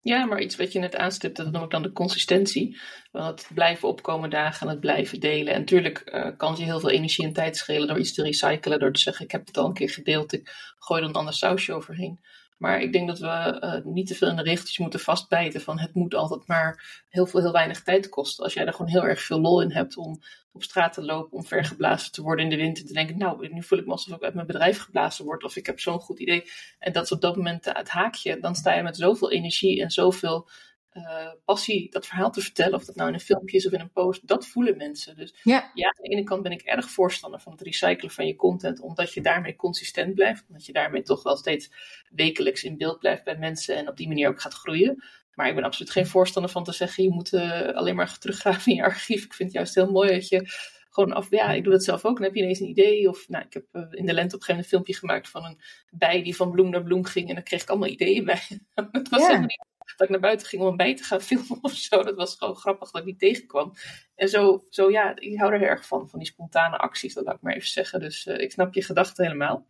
[0.00, 2.80] Ja, maar iets wat je net aanstipt, dat noem ik dan de consistentie.
[3.10, 5.52] Want het blijven opkomen dagen en het blijven delen.
[5.52, 8.78] En natuurlijk uh, kan je heel veel energie en tijd schelen door iets te recyclen.
[8.78, 11.34] Door te zeggen, ik heb het al een keer gedeeld, ik gooi er een ander
[11.34, 12.20] sausje overheen.
[12.58, 15.78] Maar ik denk dat we uh, niet te veel in de regeltjes moeten vastbijten van
[15.78, 18.44] het moet altijd maar heel veel, heel weinig tijd kosten.
[18.44, 20.20] Als jij er gewoon heel erg veel lol in hebt om
[20.52, 23.48] op straat te lopen, om vergeblazen te worden in de wind en te denken, nou,
[23.48, 26.00] nu voel ik me alsof ik uit mijn bedrijf geblazen word of ik heb zo'n
[26.00, 26.50] goed idee.
[26.78, 28.40] En dat is op dat moment het haakje.
[28.40, 30.48] Dan sta je met zoveel energie en zoveel
[30.98, 33.80] uh, passie dat verhaal te vertellen, of dat nou in een filmpje is of in
[33.80, 35.16] een post, dat voelen mensen.
[35.16, 35.70] Dus ja.
[35.74, 38.80] ja, aan de ene kant ben ik erg voorstander van het recyclen van je content,
[38.80, 41.70] omdat je daarmee consistent blijft, omdat je daarmee toch wel steeds
[42.10, 45.02] wekelijks in beeld blijft bij mensen en op die manier ook gaat groeien.
[45.34, 48.72] Maar ik ben absoluut geen voorstander van te zeggen, je moet uh, alleen maar teruggraven
[48.72, 49.24] in je archief.
[49.24, 50.46] Ik vind het juist heel mooi dat je
[50.88, 52.16] gewoon af, ja, ik doe dat zelf ook.
[52.16, 53.08] Dan heb je ineens een idee.
[53.08, 55.28] Of nou, ik heb uh, in de lente op een gegeven moment een filmpje gemaakt
[55.28, 57.28] van een bij die van bloem naar bloem ging.
[57.28, 58.42] En dan kreeg ik allemaal ideeën bij.
[58.74, 59.26] het was ja.
[59.26, 62.02] helemaal niet dat ik naar buiten ging om bij te gaan filmen of zo.
[62.02, 63.72] Dat was gewoon grappig dat ik niet tegenkwam.
[64.14, 67.34] En zo, zo ja, ik hou er erg van, van die spontane acties, dat laat
[67.34, 68.00] ik maar even zeggen.
[68.00, 69.66] Dus uh, ik snap je gedachten helemaal.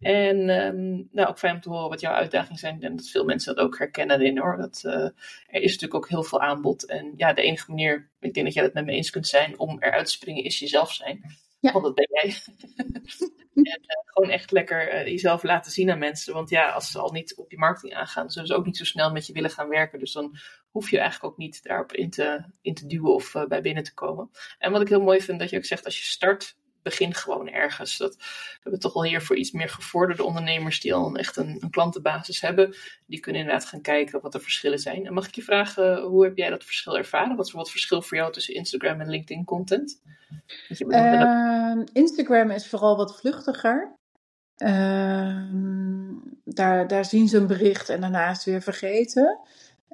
[0.00, 2.82] En um, nou, ook fijn om te horen wat jouw uitdagingen zijn.
[2.82, 4.56] En dat veel mensen dat ook herkennen in hoor.
[4.56, 6.86] Dat, uh, er is natuurlijk ook heel veel aanbod.
[6.86, 9.58] En ja, de enige manier, ik denk dat jij het met me eens kunt zijn,
[9.58, 11.24] om eruit te springen, is jezelf zijn.
[11.66, 11.72] Ja.
[11.72, 12.34] Want dat ben jij.
[13.54, 16.34] en uh, gewoon echt lekker uh, jezelf laten zien aan mensen.
[16.34, 18.84] Want ja, als ze al niet op die marketing aangaan, zullen ze ook niet zo
[18.84, 19.98] snel met je willen gaan werken.
[19.98, 20.36] Dus dan
[20.70, 23.82] hoef je eigenlijk ook niet daarop in te, in te duwen of uh, bij binnen
[23.82, 24.30] te komen.
[24.58, 26.56] En wat ik heel mooi vind, dat je ook zegt, als je start,
[26.88, 27.96] begin gewoon ergens.
[27.96, 31.58] Dat, we hebben toch al hier voor iets meer gevorderde ondernemers die al echt een,
[31.60, 32.74] een, klantenbasis hebben.
[33.06, 35.06] Die kunnen inderdaad gaan kijken wat de verschillen zijn.
[35.06, 37.36] En mag ik je vragen, hoe heb jij dat verschil ervaren?
[37.36, 40.02] Wat is het verschil voor jou tussen Instagram en LinkedIn content?
[40.78, 43.96] Uh, Instagram is vooral wat vluchtiger.
[44.56, 45.42] Uh,
[46.44, 49.40] daar, daar zien ze een bericht en daarna is het weer vergeten.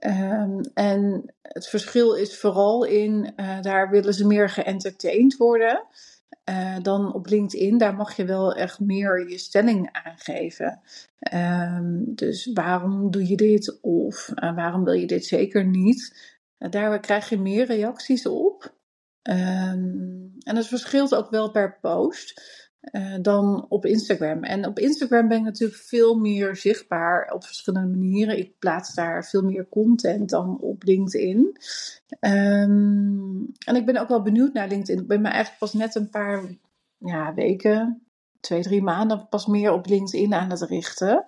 [0.07, 5.85] Um, en het verschil is vooral in, uh, daar willen ze meer geëntertained worden.
[6.51, 10.81] Uh, dan op LinkedIn, daar mag je wel echt meer je stelling aangeven.
[11.33, 16.31] Um, dus waarom doe je dit of uh, waarom wil je dit zeker niet?
[16.59, 18.75] Uh, daar krijg je meer reacties op.
[19.31, 22.43] Um, en het verschilt ook wel per post.
[22.91, 24.43] Uh, dan op Instagram.
[24.43, 28.39] En op Instagram ben ik natuurlijk veel meer zichtbaar op verschillende manieren.
[28.39, 31.57] Ik plaats daar veel meer content dan op LinkedIn.
[32.21, 35.03] Um, en ik ben ook wel benieuwd naar LinkedIn.
[35.03, 36.43] Ik ben me eigenlijk pas net een paar
[36.99, 38.03] ja, weken,
[38.41, 41.25] twee, drie maanden pas meer op LinkedIn aan het richten.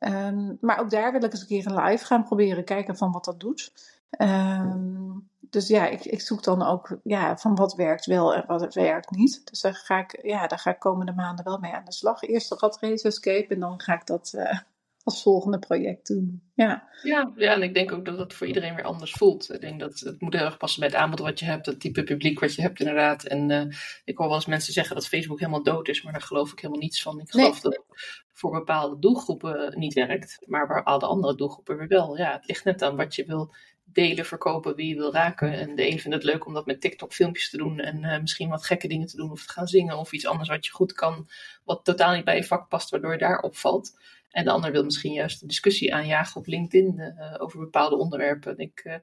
[0.00, 3.12] Um, maar ook daar wil ik eens een keer een live gaan proberen, kijken van
[3.12, 3.72] wat dat doet.
[4.18, 8.74] Um, dus ja, ik, ik zoek dan ook ja, van wat werkt wel en wat
[8.74, 9.40] werkt niet.
[9.44, 12.22] Dus daar ga ik, ja, daar ga ik komende maanden wel mee aan de slag.
[12.22, 14.58] Eerst de Race Escape en dan ga ik dat uh,
[15.06, 16.42] als volgende project doen.
[16.54, 16.88] Ja.
[17.02, 19.52] Ja, ja, en ik denk ook dat het voor iedereen weer anders voelt.
[19.52, 21.80] Ik denk dat het moet heel erg passen bij het aanbod wat je hebt, het
[21.80, 23.24] type publiek wat je hebt inderdaad.
[23.24, 23.62] En uh,
[24.04, 26.58] ik hoor wel eens mensen zeggen dat Facebook helemaal dood is, maar daar geloof ik
[26.58, 27.20] helemaal niets van.
[27.20, 27.62] Ik geloof nee.
[27.62, 27.84] dat het
[28.32, 32.16] voor bepaalde doelgroepen niet werkt, maar waar alle andere doelgroepen weer wel.
[32.16, 33.54] Ja, het ligt net aan wat je wil
[33.92, 35.52] delen, verkopen, wie je wil raken.
[35.52, 38.20] En de een vindt het leuk om dat met TikTok filmpjes te doen en uh,
[38.20, 40.72] misschien wat gekke dingen te doen of te gaan zingen of iets anders wat je
[40.72, 41.28] goed kan,
[41.64, 43.98] wat totaal niet bij je vak past, waardoor je daar opvalt.
[44.30, 48.58] En de ander wil misschien juist een discussie aanjagen op LinkedIn uh, over bepaalde onderwerpen.
[48.58, 48.94] ik uh,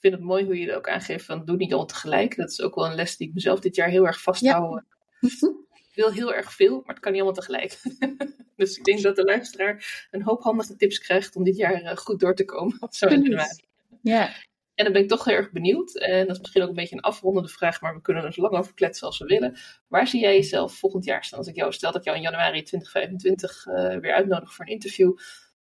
[0.00, 2.36] vind het mooi hoe je er ook aangeeft van doe niet al tegelijk.
[2.36, 4.82] Dat is ook wel een les die ik mezelf dit jaar heel erg vasthoud.
[5.20, 5.30] Ja.
[5.72, 7.78] Ik wil heel erg veel, maar het kan niet allemaal tegelijk.
[8.56, 12.20] dus ik denk dat de luisteraar een hoop handige tips krijgt om dit jaar goed
[12.20, 12.78] door te komen.
[14.02, 14.30] Ja.
[14.74, 15.94] En dan ben ik toch heel erg benieuwd.
[15.94, 18.42] En dat is misschien ook een beetje een afrondende vraag, maar we kunnen er zo
[18.42, 19.56] lang over kletsen als we willen.
[19.88, 21.38] Waar zie jij jezelf volgend jaar staan?
[21.38, 24.72] Als ik jou stel dat ik jou in januari 2025 uh, weer uitnodig voor een
[24.72, 25.16] interview,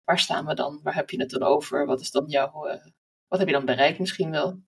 [0.04, 0.80] waar staan we dan?
[0.84, 1.86] Waar heb je het dan over?
[1.86, 2.86] Wat is dan jouw, uh,
[3.28, 4.60] wat heb je dan bereikt misschien wel?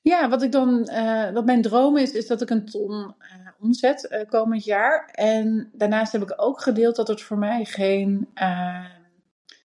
[0.00, 3.14] Ja, wat ik dan, uh, wat mijn droom is, is dat ik een ton
[3.58, 5.06] omzet komend jaar.
[5.06, 8.28] En daarnaast heb ik ook gedeeld dat het voor mij geen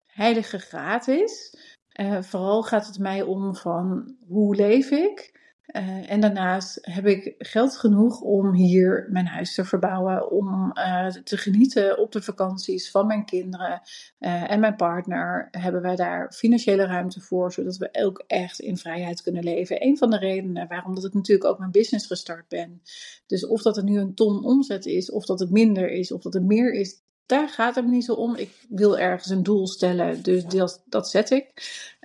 [0.05, 1.57] heilige graad is.
[1.99, 5.41] Uh, vooral gaat het mij om van hoe leef ik?
[5.67, 11.07] Uh, en daarnaast heb ik geld genoeg om hier mijn huis te verbouwen, om uh,
[11.07, 13.81] te genieten op de vakanties van mijn kinderen
[14.19, 15.47] en mijn partner.
[15.51, 19.85] Hebben wij daar financiële ruimte voor, zodat we ook echt in vrijheid kunnen leven.
[19.85, 22.81] Een van de redenen waarom dat ik natuurlijk ook mijn business gestart ben.
[23.27, 26.21] Dus of dat er nu een ton omzet is, of dat het minder is, of
[26.21, 27.01] dat het meer is,
[27.33, 28.35] daar gaat het me niet zo om.
[28.35, 31.51] Ik wil ergens een doel stellen, dus dat, dat zet ik.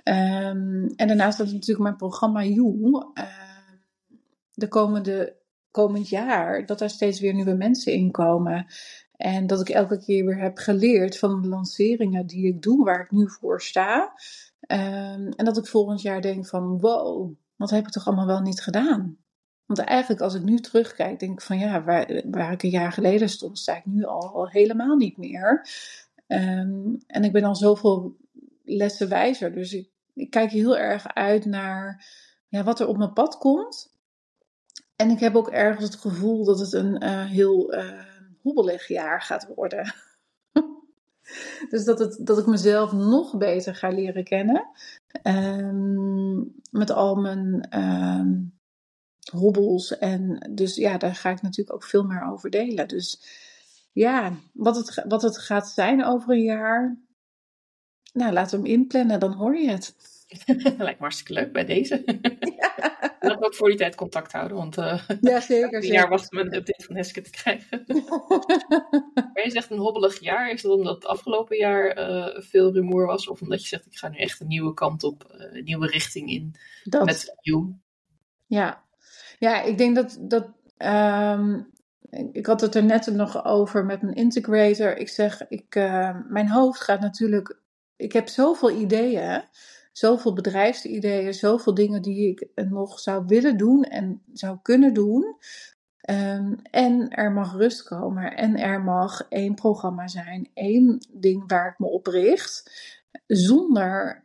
[0.03, 3.05] Um, en daarnaast is natuurlijk mijn programma You.
[3.13, 3.23] Uh,
[4.53, 5.35] de komende,
[5.71, 8.65] komend jaar, dat er steeds weer nieuwe mensen in komen.
[9.15, 13.01] En dat ik elke keer weer heb geleerd van de lanceringen die ik doe, waar
[13.01, 14.13] ik nu voor sta.
[14.59, 18.41] Ehm, en dat ik volgend jaar denk van wow, wat heb ik toch allemaal wel
[18.41, 19.17] niet gedaan?
[19.69, 22.91] Want eigenlijk als ik nu terugkijk, denk ik van ja, waar, waar ik een jaar
[22.91, 25.67] geleden stond, sta ik nu al, helemaal niet meer.
[26.27, 28.17] Ehm, en ik ben al zoveel
[28.63, 29.53] lessen wijzer.
[29.53, 32.05] Dus ik, ik kijk heel erg uit naar
[32.47, 33.93] ja, wat er op mijn pad komt.
[34.95, 38.01] En ik heb ook ergens het gevoel dat het een uh, heel uh,
[38.41, 39.93] hobbelig jaar gaat worden.
[41.71, 44.67] dus dat, het, dat ik mezelf nog beter ga leren kennen.
[45.23, 47.67] Um, met al mijn
[49.29, 49.97] hobbels.
[49.97, 52.87] En dus ja, daar ga ik natuurlijk ook veel meer over delen.
[52.87, 53.21] Dus
[53.91, 56.97] ja, wat het, wat het gaat zijn over een jaar.
[58.13, 59.95] Nou, laten we hem inplannen, dan hoor je het.
[60.77, 62.03] Lijkt me hartstikke leuk bij deze.
[62.39, 62.73] Ja.
[63.19, 66.37] Laten we ook voor die tijd contact houden, want uh, ja, zeker, een jaar wachten
[66.37, 67.83] met een update van Heske te krijgen.
[69.33, 70.51] maar je zegt een hobbelig jaar.
[70.51, 73.27] Is dat omdat het afgelopen jaar uh, veel rumoer was?
[73.27, 75.87] Of omdat je zegt, ik ga nu echt een nieuwe kant op, uh, een nieuwe
[75.87, 77.05] richting in dat.
[77.05, 77.73] met You?
[78.45, 78.83] Ja.
[79.39, 80.47] Ja, ik denk dat, dat
[81.37, 81.71] um,
[82.31, 84.97] ik had het er net nog over met mijn integrator.
[84.97, 85.75] Ik zeg, ik,
[86.27, 87.59] mijn hoofd gaat natuurlijk.
[87.95, 89.43] Ik heb zoveel ideeën
[89.99, 95.37] zoveel bedrijfsideeën, zoveel dingen die ik nog zou willen doen en zou kunnen doen.
[96.09, 101.67] Um, en er mag rust komen en er mag één programma zijn, één ding waar
[101.67, 102.71] ik me op richt,
[103.27, 104.23] zonder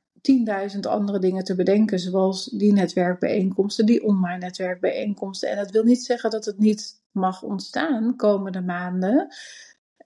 [0.75, 5.51] 10.000 andere dingen te bedenken, zoals die netwerkbijeenkomsten, die online netwerkbijeenkomsten.
[5.51, 9.35] En dat wil niet zeggen dat het niet mag ontstaan komende maanden.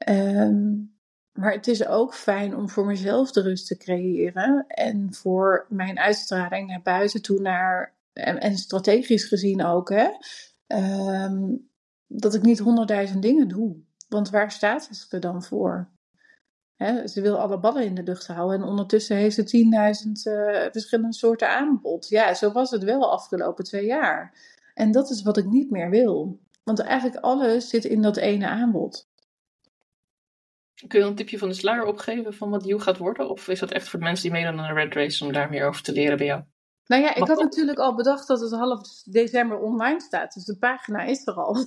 [0.08, 0.96] Um,
[1.32, 4.64] maar het is ook fijn om voor mezelf de rust te creëren.
[4.66, 7.96] En voor mijn uitstraling naar buiten toe naar.
[8.12, 10.08] En, en strategisch gezien ook, hè.
[11.24, 11.68] Um,
[12.06, 13.76] dat ik niet honderdduizend dingen doe.
[14.08, 15.88] Want waar staat ze er dan voor?
[16.86, 18.60] Ze wil alle ballen in de lucht houden.
[18.60, 19.66] En ondertussen heeft ze
[20.06, 22.08] 10.000 uh, verschillende soorten aanbod.
[22.08, 24.34] Ja, zo was het wel afgelopen twee jaar.
[24.74, 26.40] En dat is wat ik niet meer wil.
[26.64, 29.08] Want eigenlijk alles zit in dat ene aanbod.
[30.88, 33.30] Kun je een tipje van de sluier opgeven van wat You gaat worden?
[33.30, 35.50] Of is dat echt voor de mensen die meedoen aan de Red Race om daar
[35.50, 36.42] meer over te leren bij jou?
[36.86, 40.34] Nou ja, ik had natuurlijk al bedacht dat het half december online staat.
[40.34, 41.66] Dus de pagina is er al.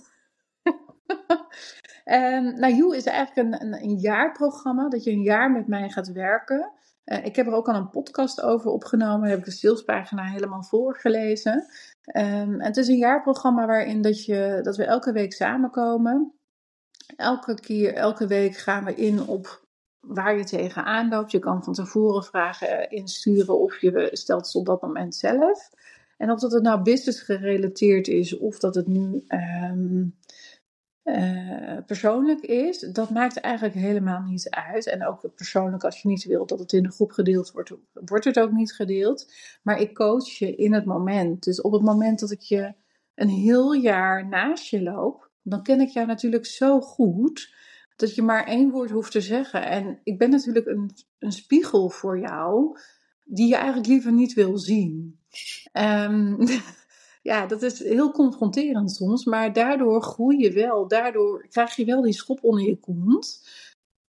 [2.05, 4.89] Um, nou, You is eigenlijk een, een, jaarprogramma.
[4.89, 6.71] Dat je een jaar met mij gaat werken.
[7.05, 9.21] Uh, ik heb er ook al een podcast over opgenomen.
[9.21, 11.53] Daar heb ik de salespagina helemaal voorgelezen.
[11.53, 16.33] Um, en het is een jaarprogramma waarin dat, je, dat we elke week samenkomen.
[17.15, 19.61] Elke keer, elke week gaan we in op
[19.99, 21.31] waar je tegenaan loopt.
[21.31, 25.69] Je kan van tevoren vragen insturen of je stelt het op dat moment zelf.
[26.17, 30.15] En of dat het nou business gerelateerd is of dat het nu um,
[31.11, 34.87] uh, persoonlijk is, dat maakt eigenlijk helemaal niet uit.
[34.87, 38.25] En ook persoonlijk, als je niet wilt dat het in de groep gedeeld wordt, wordt
[38.25, 39.33] het ook niet gedeeld.
[39.61, 41.43] Maar ik coach je in het moment.
[41.43, 42.73] Dus op het moment dat ik je
[43.15, 47.53] een heel jaar naast je loop, dan ken ik jou natuurlijk zo goed
[47.95, 49.65] dat je maar één woord hoeft te zeggen.
[49.65, 52.77] En ik ben natuurlijk een, een spiegel voor jou,
[53.23, 55.19] die je eigenlijk liever niet wil zien.
[55.73, 56.37] Um,
[57.21, 60.87] ja, dat is heel confronterend soms, maar daardoor groei je wel.
[60.87, 63.49] Daardoor krijg je wel die schop onder je kont.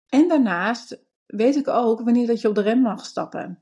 [0.08, 3.58] En daarnaast weet ik ook wanneer dat je op de rem mag stappen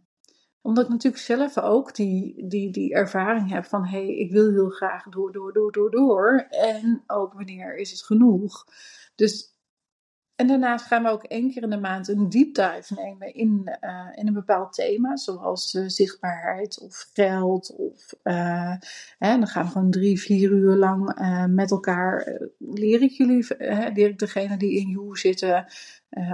[0.68, 4.50] omdat ik natuurlijk zelf ook die, die, die ervaring heb van hé, hey, ik wil
[4.50, 6.46] heel graag door, door, door, door, door.
[6.50, 8.66] En ook wanneer is het genoeg.
[9.14, 9.57] Dus,
[10.38, 13.76] en daarnaast gaan we ook één keer in de maand een deep dive nemen in,
[13.80, 17.74] uh, in een bepaald thema, zoals uh, zichtbaarheid of geld.
[17.76, 18.74] Of, uh,
[19.18, 21.18] hè, dan gaan we gewoon drie, vier uur lang
[21.54, 23.46] met elkaar, leer ik jullie,
[23.94, 25.66] leer ik degene die in You zitten,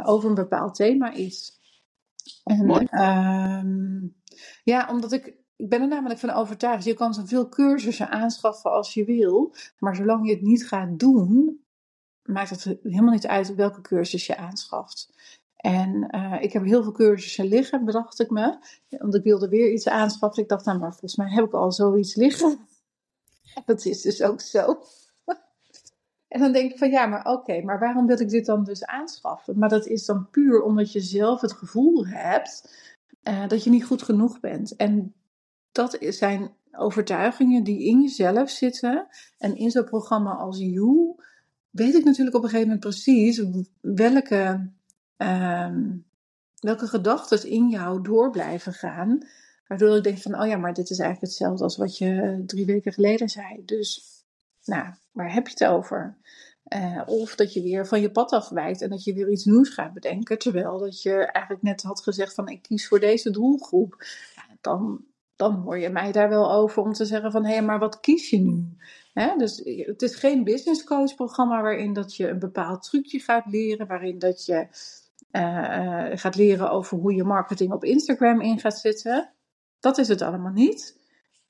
[0.03, 1.61] over een bepaald thema iets.
[2.45, 4.11] En, uh,
[4.65, 6.85] ja, omdat ik, ik ben er namelijk van overtuigd.
[6.85, 9.55] Je kan zoveel cursussen aanschaffen als je wil.
[9.79, 11.64] Maar zolang je het niet gaat doen,
[12.25, 15.13] maakt het helemaal niet uit welke cursus je aanschaft.
[15.57, 18.59] En uh, ik heb heel veel cursussen liggen, bedacht ik me.
[18.89, 20.43] Want ik wilde weer iets aanschaffen.
[20.43, 22.59] Ik dacht, nou, maar volgens mij heb ik al zoiets liggen.
[23.67, 24.83] Dat is dus ook zo.
[26.29, 28.85] En dan denk ik van ja, maar oké, maar waarom wil ik dit dan dus
[28.85, 29.59] aanschaffen?
[29.59, 32.75] Maar dat is dan puur omdat je zelf het gevoel hebt
[33.23, 34.77] uh, dat je niet goed genoeg bent.
[34.77, 35.15] En
[35.73, 39.07] dat zijn overtuigingen die in jezelf zitten.
[39.39, 41.15] En in zo'n programma als You
[41.75, 43.43] weet ik natuurlijk op een gegeven moment precies
[43.81, 44.71] welke,
[45.19, 45.77] uh,
[46.55, 49.19] welke gedachten in jou door blijven gaan.
[49.67, 52.67] Waardoor ik denk van, oh ja, maar dit is eigenlijk hetzelfde als wat je drie
[52.67, 53.63] weken geleden zei.
[53.65, 54.03] Dus,
[54.65, 56.17] nou, waar heb je het over?
[56.75, 59.69] Uh, of dat je weer van je pad afwijkt en dat je weer iets nieuws
[59.69, 60.39] gaat bedenken.
[60.39, 64.07] Terwijl dat je eigenlijk net had gezegd van ik kies voor deze doelgroep.
[64.61, 65.05] Dan,
[65.37, 68.01] dan hoor je mij daar wel over om te zeggen van hé, hey, maar wat
[68.01, 68.77] kies je nu?
[69.37, 73.87] dus het is geen business coach programma waarin dat je een bepaald trucje gaat leren,
[73.87, 74.67] waarin dat je
[75.33, 79.31] uh, gaat leren over hoe je marketing op Instagram in gaat zetten.
[79.81, 80.99] Dat is het allemaal niet.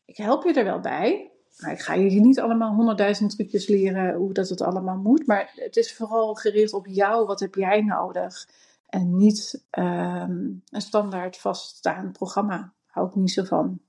[0.05, 1.29] Ik help je er wel bij.
[1.59, 5.27] Maar ik ga je niet allemaal honderdduizend trucjes leren hoe dat het allemaal moet.
[5.27, 7.27] Maar het is vooral gericht op jou.
[7.27, 8.49] Wat heb jij nodig?
[8.88, 12.73] En niet um, een standaard vaststaand programma.
[12.95, 13.81] Hou ik niet zo van.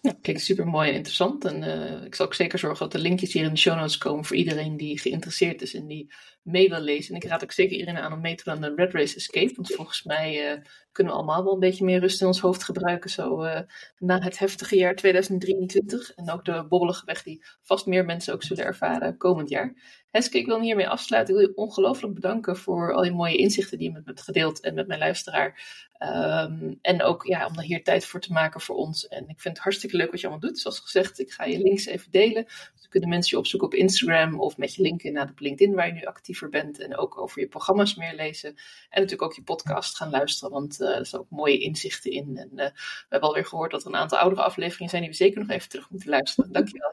[0.00, 1.44] Ja, klinkt super mooi en interessant.
[1.44, 3.98] En uh, ik zal ook zeker zorgen dat de linkjes hier in de show notes
[3.98, 6.12] komen voor iedereen die geïnteresseerd is en die
[6.50, 7.14] mee wil lezen.
[7.14, 9.16] En ik raad ook zeker iedereen aan om mee te doen aan de Red Race
[9.16, 9.52] Escape.
[9.54, 12.64] Want volgens mij uh, kunnen we allemaal wel een beetje meer rust in ons hoofd
[12.64, 13.10] gebruiken.
[13.10, 13.60] Zo uh,
[13.98, 16.14] na het heftige jaar 2023.
[16.14, 19.74] En ook de bobbelige weg die vast meer mensen ook zullen ervaren komend jaar.
[20.10, 21.34] Heske, ik wil hiermee afsluiten.
[21.34, 24.24] Ik wil je ongelooflijk bedanken voor al die mooie inzichten die je met me hebt
[24.24, 25.60] gedeeld en met mijn luisteraar.
[25.98, 29.08] Um, en ook ja, om hier tijd voor te maken voor ons.
[29.08, 30.58] En ik vind het hartstikke leuk wat je allemaal doet.
[30.58, 32.46] Zoals gezegd, ik ga je links even delen.
[32.88, 35.92] Kunnen mensen je opzoeken op Instagram of met je linken naar op LinkedIn waar je
[35.92, 36.78] nu actiever bent.
[36.78, 38.48] En ook over je programma's meer lezen.
[38.90, 42.36] En natuurlijk ook je podcast gaan luisteren, want uh, er zijn ook mooie inzichten in.
[42.36, 45.16] En uh, we hebben alweer gehoord dat er een aantal oudere afleveringen zijn die we
[45.16, 46.52] zeker nog even terug moeten luisteren.
[46.52, 46.92] Dankjewel.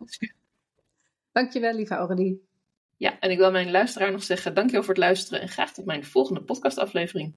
[1.31, 2.47] Dankjewel, lieve Aurélie.
[2.97, 5.85] Ja, en ik wil mijn luisteraar nog zeggen, dankjewel voor het luisteren en graag tot
[5.85, 7.35] mijn volgende podcastaflevering.